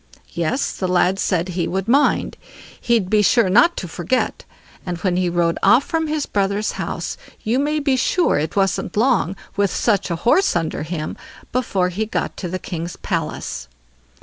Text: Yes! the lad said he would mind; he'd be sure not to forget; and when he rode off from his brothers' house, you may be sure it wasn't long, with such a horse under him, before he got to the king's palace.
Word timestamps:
Yes! 0.33 0.71
the 0.75 0.87
lad 0.87 1.19
said 1.19 1.49
he 1.49 1.67
would 1.67 1.87
mind; 1.87 2.35
he'd 2.81 3.07
be 3.07 3.21
sure 3.21 3.51
not 3.51 3.77
to 3.77 3.87
forget; 3.87 4.45
and 4.83 4.97
when 4.97 5.15
he 5.15 5.29
rode 5.29 5.59
off 5.61 5.83
from 5.83 6.07
his 6.07 6.25
brothers' 6.25 6.71
house, 6.71 7.17
you 7.43 7.59
may 7.59 7.77
be 7.77 7.95
sure 7.95 8.39
it 8.39 8.55
wasn't 8.55 8.97
long, 8.97 9.35
with 9.55 9.69
such 9.69 10.09
a 10.09 10.15
horse 10.25 10.55
under 10.55 10.81
him, 10.81 11.17
before 11.51 11.89
he 11.89 12.07
got 12.07 12.35
to 12.37 12.47
the 12.49 12.57
king's 12.57 12.95
palace. 12.95 13.67